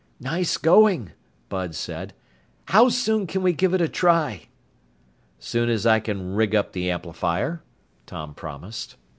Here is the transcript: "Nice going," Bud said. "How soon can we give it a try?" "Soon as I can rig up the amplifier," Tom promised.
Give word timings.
"Nice 0.19 0.57
going," 0.57 1.11
Bud 1.47 1.75
said. 1.75 2.15
"How 2.69 2.89
soon 2.89 3.27
can 3.27 3.43
we 3.43 3.53
give 3.53 3.75
it 3.75 3.81
a 3.81 3.87
try?" 3.87 4.47
"Soon 5.37 5.69
as 5.69 5.85
I 5.85 5.99
can 5.99 6.33
rig 6.33 6.55
up 6.55 6.71
the 6.71 6.89
amplifier," 6.89 7.61
Tom 8.07 8.33
promised. 8.33 8.95